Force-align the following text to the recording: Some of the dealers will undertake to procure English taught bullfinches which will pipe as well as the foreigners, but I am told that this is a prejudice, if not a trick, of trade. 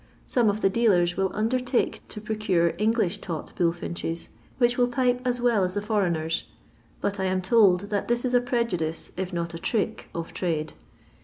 Some 0.25 0.49
of 0.49 0.61
the 0.61 0.69
dealers 0.71 1.15
will 1.15 1.29
undertake 1.35 2.01
to 2.07 2.19
procure 2.19 2.73
English 2.79 3.19
taught 3.19 3.55
bullfinches 3.55 4.29
which 4.57 4.75
will 4.75 4.87
pipe 4.87 5.21
as 5.23 5.39
well 5.39 5.63
as 5.63 5.75
the 5.75 5.81
foreigners, 5.83 6.45
but 7.01 7.19
I 7.19 7.25
am 7.25 7.39
told 7.43 7.81
that 7.91 8.07
this 8.07 8.25
is 8.25 8.33
a 8.33 8.41
prejudice, 8.41 9.11
if 9.15 9.31
not 9.31 9.53
a 9.53 9.59
trick, 9.59 10.09
of 10.15 10.33
trade. 10.33 10.73